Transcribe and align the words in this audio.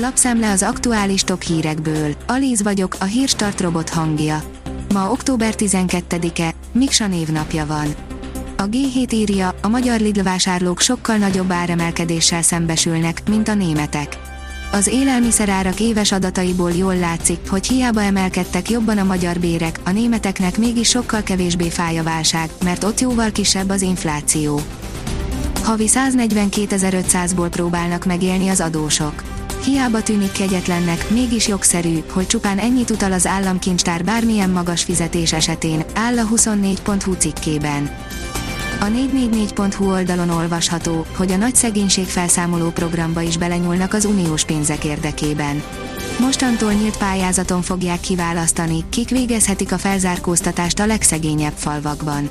Lapszemle 0.00 0.50
az 0.50 0.62
aktuális 0.62 1.22
top 1.22 1.42
hírekből. 1.42 2.14
Alíz 2.26 2.62
vagyok, 2.62 2.96
a 3.00 3.04
hírstart 3.04 3.60
robot 3.60 3.88
hangja. 3.88 4.42
Ma 4.92 5.10
október 5.10 5.54
12-e, 5.56 6.54
Miksa 6.72 7.06
névnapja 7.06 7.66
van. 7.66 7.86
A 8.56 8.62
G7 8.62 9.12
írja, 9.12 9.54
a 9.62 9.68
magyar 9.68 10.00
Lidl 10.00 10.22
vásárlók 10.22 10.80
sokkal 10.80 11.16
nagyobb 11.16 11.52
áremelkedéssel 11.52 12.42
szembesülnek, 12.42 13.22
mint 13.28 13.48
a 13.48 13.54
németek. 13.54 14.18
Az 14.72 14.86
élelmiszerárak 14.86 15.80
éves 15.80 16.12
adataiból 16.12 16.70
jól 16.70 16.96
látszik, 16.96 17.38
hogy 17.48 17.66
hiába 17.66 18.02
emelkedtek 18.02 18.70
jobban 18.70 18.98
a 18.98 19.04
magyar 19.04 19.38
bérek, 19.38 19.80
a 19.84 19.90
németeknek 19.90 20.58
mégis 20.58 20.88
sokkal 20.88 21.22
kevésbé 21.22 21.68
fáj 21.68 21.98
a 21.98 22.02
válság, 22.02 22.50
mert 22.64 22.84
ott 22.84 23.00
jóval 23.00 23.30
kisebb 23.32 23.70
az 23.70 23.82
infláció. 23.82 24.60
Havi 25.62 25.88
142.500-ból 25.88 27.48
próbálnak 27.50 28.04
megélni 28.04 28.48
az 28.48 28.60
adósok. 28.60 29.27
Hiába 29.68 30.02
tűnik 30.02 30.32
kegyetlennek, 30.32 31.10
mégis 31.10 31.48
jogszerű, 31.48 32.02
hogy 32.10 32.26
csupán 32.26 32.58
ennyit 32.58 32.90
utal 32.90 33.12
az 33.12 33.26
államkincstár 33.26 34.04
bármilyen 34.04 34.50
magas 34.50 34.82
fizetés 34.82 35.32
esetén, 35.32 35.84
áll 35.94 36.18
a 36.18 36.28
24.hu 36.34 37.12
cikkében. 37.12 37.96
A 38.80 38.84
444.hu 38.84 39.90
oldalon 39.90 40.30
olvasható, 40.30 41.06
hogy 41.16 41.32
a 41.32 41.36
nagy 41.36 41.54
szegénység 41.54 42.06
felszámoló 42.06 42.70
programba 42.70 43.20
is 43.20 43.36
belenyúlnak 43.36 43.92
az 43.92 44.04
uniós 44.04 44.44
pénzek 44.44 44.84
érdekében. 44.84 45.62
Mostantól 46.20 46.72
nyílt 46.72 46.96
pályázaton 46.96 47.62
fogják 47.62 48.00
kiválasztani, 48.00 48.84
kik 48.88 49.08
végezhetik 49.08 49.72
a 49.72 49.78
felzárkóztatást 49.78 50.78
a 50.78 50.86
legszegényebb 50.86 51.56
falvakban. 51.56 52.30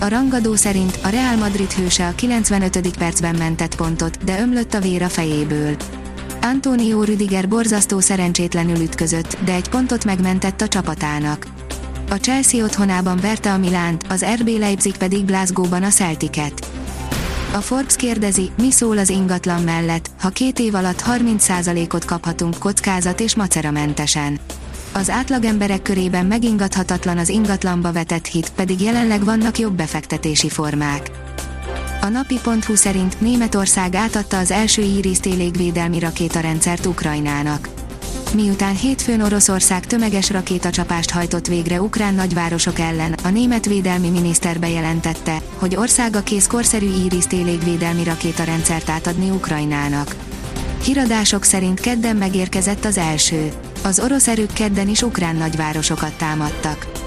A 0.00 0.08
rangadó 0.08 0.54
szerint 0.54 0.98
a 1.02 1.08
Real 1.08 1.36
Madrid 1.36 1.72
hőse 1.72 2.06
a 2.06 2.14
95. 2.14 2.96
percben 2.98 3.34
mentett 3.34 3.74
pontot, 3.74 4.24
de 4.24 4.40
ömlött 4.40 4.74
a 4.74 4.80
vér 4.80 5.02
a 5.02 5.08
fejéből. 5.08 5.76
Antonio 6.42 7.02
Rüdiger 7.02 7.48
borzasztó 7.48 8.00
szerencsétlenül 8.00 8.80
ütközött, 8.80 9.38
de 9.44 9.52
egy 9.52 9.68
pontot 9.68 10.04
megmentett 10.04 10.60
a 10.60 10.68
csapatának. 10.68 11.46
A 12.10 12.14
Chelsea 12.14 12.64
otthonában 12.64 13.18
verte 13.20 13.52
a 13.52 13.58
Milánt, 13.58 14.04
az 14.08 14.24
RB 14.38 14.48
Leipzig 14.48 14.96
pedig 14.96 15.24
Glasgow-ban 15.24 15.82
a 15.82 15.88
Celticet. 15.88 16.66
A 17.52 17.58
Forbes 17.58 17.96
kérdezi, 17.96 18.50
mi 18.56 18.70
szól 18.70 18.98
az 18.98 19.10
ingatlan 19.10 19.62
mellett, 19.62 20.10
ha 20.20 20.28
két 20.28 20.58
év 20.58 20.74
alatt 20.74 21.02
30%-ot 21.06 22.04
kaphatunk 22.04 22.58
kockázat 22.58 23.20
és 23.20 23.34
maceramentesen. 23.34 24.38
Az 24.92 25.10
átlagemberek 25.10 25.82
körében 25.82 26.26
megingathatatlan 26.26 27.18
az 27.18 27.28
ingatlanba 27.28 27.92
vetett 27.92 28.26
hit, 28.26 28.50
pedig 28.50 28.80
jelenleg 28.80 29.24
vannak 29.24 29.58
jobb 29.58 29.74
befektetési 29.74 30.48
formák. 30.48 31.10
A 32.00 32.08
napi.hu 32.08 32.74
szerint 32.74 33.20
Németország 33.20 33.94
átadta 33.94 34.38
az 34.38 34.50
első 34.50 34.82
Iris 34.82 35.18
légvédelmi 35.22 35.98
rakétarendszert 35.98 36.86
Ukrajnának 36.86 37.68
miután 38.34 38.76
hétfőn 38.76 39.20
Oroszország 39.20 39.86
tömeges 39.86 40.30
rakétacsapást 40.30 41.10
hajtott 41.10 41.46
végre 41.46 41.80
ukrán 41.80 42.14
nagyvárosok 42.14 42.78
ellen, 42.78 43.14
a 43.24 43.28
német 43.28 43.66
védelmi 43.66 44.08
miniszter 44.08 44.58
bejelentette, 44.58 45.42
hogy 45.56 45.76
országa 45.76 46.22
kész 46.22 46.46
korszerű 46.46 46.90
Iris 47.04 47.26
légvédelmi 47.30 48.04
rakétarendszert 48.04 48.88
átadni 48.88 49.30
Ukrajnának. 49.30 50.14
Híradások 50.84 51.44
szerint 51.44 51.80
kedden 51.80 52.16
megérkezett 52.16 52.84
az 52.84 52.98
első. 52.98 53.52
Az 53.82 54.00
orosz 54.00 54.28
erők 54.28 54.52
kedden 54.52 54.88
is 54.88 55.02
ukrán 55.02 55.36
nagyvárosokat 55.36 56.12
támadtak. 56.12 56.97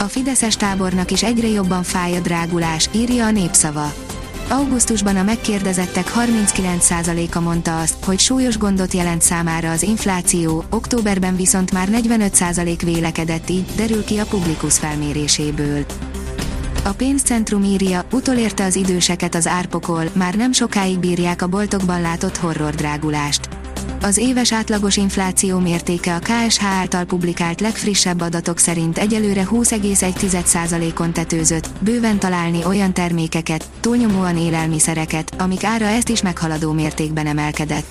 A 0.00 0.08
Fideszes 0.08 0.56
tábornak 0.56 1.10
is 1.10 1.22
egyre 1.22 1.48
jobban 1.48 1.82
fáj 1.82 2.16
a 2.16 2.20
drágulás, 2.20 2.88
írja 2.92 3.24
a 3.24 3.30
népszava. 3.30 3.92
Augusztusban 4.48 5.16
a 5.16 5.22
megkérdezettek 5.22 6.12
39%-a 6.16 7.40
mondta 7.40 7.80
azt, 7.80 8.04
hogy 8.04 8.18
súlyos 8.18 8.58
gondot 8.58 8.92
jelent 8.92 9.22
számára 9.22 9.70
az 9.70 9.82
infláció, 9.82 10.64
októberben 10.70 11.36
viszont 11.36 11.72
már 11.72 11.88
45% 11.92 12.80
vélekedett 12.84 13.50
így, 13.50 13.66
derül 13.76 14.04
ki 14.04 14.18
a 14.18 14.24
Publikus 14.24 14.78
felméréséből. 14.78 15.84
A 16.84 16.90
pénzcentrum 16.90 17.62
írja, 17.62 18.04
utolérte 18.12 18.64
az 18.64 18.76
időseket 18.76 19.34
az 19.34 19.46
árpokol, 19.46 20.04
már 20.12 20.34
nem 20.34 20.52
sokáig 20.52 20.98
bírják 20.98 21.42
a 21.42 21.46
boltokban 21.46 22.00
látott 22.00 22.36
horror 22.36 22.74
drágulást. 22.74 23.59
Az 24.02 24.16
éves 24.16 24.52
átlagos 24.52 24.96
infláció 24.96 25.58
mértéke 25.58 26.14
a 26.14 26.18
KSH 26.18 26.64
által 26.64 27.04
publikált 27.04 27.60
legfrissebb 27.60 28.20
adatok 28.20 28.58
szerint 28.58 28.98
egyelőre 28.98 29.46
20,1%-on 29.50 31.12
tetőzött, 31.12 31.70
bőven 31.80 32.18
találni 32.18 32.64
olyan 32.64 32.92
termékeket, 32.92 33.64
túlnyomóan 33.80 34.36
élelmiszereket, 34.36 35.34
amik 35.38 35.64
ára 35.64 35.84
ezt 35.84 36.08
is 36.08 36.22
meghaladó 36.22 36.72
mértékben 36.72 37.26
emelkedett. 37.26 37.86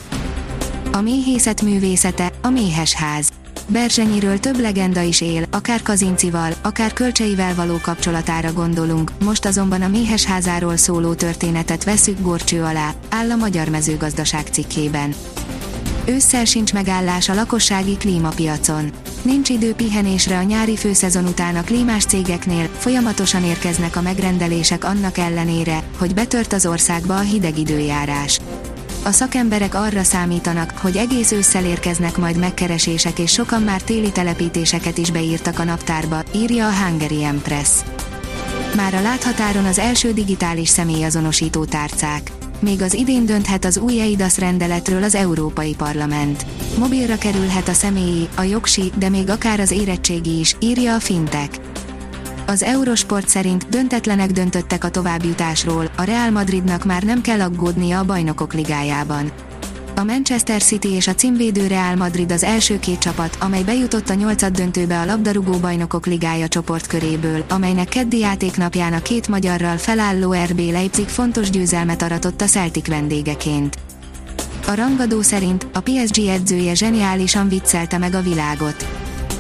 A 0.91 1.01
méhészet 1.01 1.61
művészete, 1.61 2.31
a 2.41 2.49
méhes 2.49 2.93
ház. 2.93 3.29
Berzsenyiről 3.67 4.39
több 4.39 4.59
legenda 4.59 5.01
is 5.01 5.21
él, 5.21 5.43
akár 5.51 5.81
Kazincival, 5.81 6.53
akár 6.61 6.93
kölcseivel 6.93 7.55
való 7.55 7.77
kapcsolatára 7.81 8.53
gondolunk, 8.53 9.11
most 9.23 9.45
azonban 9.45 9.81
a 9.81 9.87
méhes 9.87 10.25
házáról 10.25 10.77
szóló 10.77 11.13
történetet 11.13 11.83
veszük 11.83 12.21
gorcső 12.21 12.63
alá, 12.63 12.93
áll 13.09 13.31
a 13.31 13.35
Magyar 13.35 13.69
Mezőgazdaság 13.69 14.47
cikkében. 14.51 15.13
Ősszel 16.05 16.45
sincs 16.45 16.73
megállás 16.73 17.29
a 17.29 17.33
lakossági 17.33 17.97
klímapiacon. 17.97 18.91
Nincs 19.21 19.49
idő 19.49 19.73
pihenésre 19.73 20.37
a 20.37 20.43
nyári 20.43 20.75
főszezon 20.75 21.25
után 21.25 21.55
a 21.55 21.63
klímás 21.63 22.05
cégeknél, 22.05 22.69
folyamatosan 22.77 23.43
érkeznek 23.43 23.95
a 23.95 24.01
megrendelések 24.01 24.83
annak 24.83 25.17
ellenére, 25.17 25.83
hogy 25.97 26.13
betört 26.13 26.53
az 26.53 26.65
országba 26.65 27.15
a 27.15 27.19
hideg 27.21 27.57
időjárás. 27.57 28.39
A 29.03 29.11
szakemberek 29.11 29.75
arra 29.75 30.03
számítanak, 30.03 30.73
hogy 30.77 30.97
egész 30.97 31.31
ősszel 31.31 31.65
érkeznek 31.65 32.17
majd 32.17 32.37
megkeresések 32.37 33.19
és 33.19 33.31
sokan 33.31 33.61
már 33.61 33.81
téli 33.81 34.11
telepítéseket 34.11 34.97
is 34.97 35.11
beírtak 35.11 35.59
a 35.59 35.63
naptárba, 35.63 36.23
írja 36.35 36.67
a 36.67 36.73
Hungary 36.73 37.23
Empress. 37.23 37.69
Már 38.75 38.93
a 38.93 39.01
láthatáron 39.01 39.65
az 39.65 39.79
első 39.79 40.13
digitális 40.13 40.69
személyazonosító 40.69 41.65
tárcák. 41.65 42.31
Még 42.61 42.81
az 42.81 42.93
idén 42.93 43.25
dönthet 43.25 43.65
az 43.65 43.77
új 43.77 44.01
EIDAS 44.01 44.37
rendeletről 44.37 45.03
az 45.03 45.15
Európai 45.15 45.75
Parlament. 45.75 46.45
Mobilra 46.77 47.17
kerülhet 47.17 47.67
a 47.67 47.73
személyi, 47.73 48.27
a 48.35 48.41
jogsi, 48.41 48.91
de 48.97 49.09
még 49.09 49.29
akár 49.29 49.59
az 49.59 49.71
érettségi 49.71 50.39
is, 50.39 50.55
írja 50.59 50.95
a 50.95 50.99
Fintech. 50.99 51.59
Az 52.47 52.63
Eurosport 52.63 53.27
szerint 53.27 53.69
döntetlenek 53.69 54.31
döntöttek 54.31 54.83
a 54.83 54.89
továbbjutásról, 54.89 55.91
a 55.97 56.03
Real 56.03 56.29
Madridnak 56.29 56.85
már 56.85 57.03
nem 57.03 57.21
kell 57.21 57.41
aggódnia 57.41 57.99
a 57.99 58.05
bajnokok 58.05 58.53
ligájában. 58.53 59.31
A 59.99 60.03
Manchester 60.03 60.61
City 60.61 60.87
és 60.87 61.07
a 61.07 61.15
címvédő 61.15 61.67
Real 61.67 61.95
Madrid 61.95 62.31
az 62.31 62.43
első 62.43 62.79
két 62.79 62.99
csapat, 62.99 63.37
amely 63.39 63.63
bejutott 63.63 64.09
a 64.09 64.13
nyolcad 64.13 64.53
döntőbe 64.55 64.99
a 64.99 65.05
labdarúgó 65.05 65.57
bajnokok 65.57 66.05
ligája 66.05 66.47
csoportköréből, 66.47 67.43
amelynek 67.49 67.89
keddi 67.89 68.17
játéknapján 68.17 68.93
a 68.93 69.01
két 69.01 69.27
magyarral 69.27 69.77
felálló 69.77 70.35
RB 70.49 70.59
Leipzig 70.59 71.07
fontos 71.07 71.49
győzelmet 71.49 72.01
aratott 72.01 72.41
a 72.41 72.45
Celtic 72.45 72.87
vendégeként. 72.87 73.77
A 74.67 74.73
rangadó 74.75 75.21
szerint 75.21 75.67
a 75.73 75.79
PSG 75.79 76.19
edzője 76.27 76.73
zseniálisan 76.73 77.49
viccelte 77.49 77.97
meg 77.97 78.13
a 78.13 78.21
világot. 78.21 78.87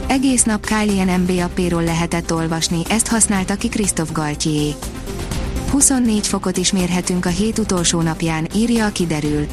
Egész 0.07 0.43
nap 0.43 0.65
Kylian 0.65 1.19
Mbappéról 1.19 1.83
lehetett 1.83 2.33
olvasni, 2.33 2.81
ezt 2.89 3.07
használta 3.07 3.55
ki 3.55 3.67
Christophe 3.67 4.13
Galtier. 4.13 4.73
24 5.71 6.27
fokot 6.27 6.57
is 6.57 6.71
mérhetünk 6.71 7.25
a 7.25 7.29
hét 7.29 7.57
utolsó 7.57 8.01
napján, 8.01 8.47
írja 8.55 8.85
a 8.85 8.91
kiderül. 8.91 9.47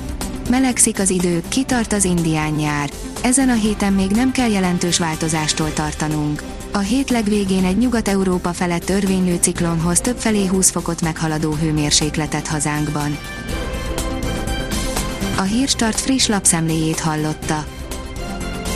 Melegszik 0.51 0.99
az 0.99 1.11
idő, 1.11 1.43
kitart 1.49 1.93
az 1.93 2.05
indián 2.05 2.53
nyár. 2.53 2.91
Ezen 3.23 3.49
a 3.49 3.55
héten 3.55 3.93
még 3.93 4.11
nem 4.11 4.33
kell 4.33 4.51
jelentős 4.51 4.99
változástól 4.99 5.73
tartanunk. 5.73 6.43
A 6.73 6.79
hét 6.79 7.11
legvégén 7.11 7.65
egy 7.65 7.79
Nyugat-Európa 7.79 8.53
felett 8.53 8.85
törvénylő 8.85 9.37
ciklonhoz 9.41 10.01
többfelé 10.01 10.47
20 10.47 10.71
fokot 10.71 11.03
meghaladó 11.03 11.53
hőmérsékletet 11.53 12.47
hazánkban. 12.47 13.19
A 15.37 15.43
Hírstart 15.43 16.01
friss 16.01 16.27
lapszemléjét 16.27 17.01
hallotta. 17.01 17.65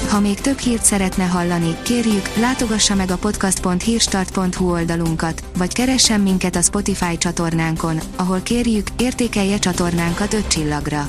Ha 0.09 0.21
még 0.21 0.41
több 0.41 0.59
hírt 0.59 0.85
szeretne 0.85 1.25
hallani, 1.25 1.77
kérjük, 1.83 2.37
látogassa 2.41 2.95
meg 2.95 3.11
a 3.11 3.17
podcast.hírstart.hu 3.17 4.71
oldalunkat, 4.71 5.45
vagy 5.57 5.73
keressen 5.73 6.21
minket 6.21 6.57
a 6.57 6.63
Spotify 6.63 7.19
csatornánkon, 7.19 8.01
ahol 8.17 8.41
kérjük, 8.41 8.87
értékelje 8.99 9.59
csatornánkat 9.59 10.33
5 10.33 10.47
csillagra. 10.47 11.09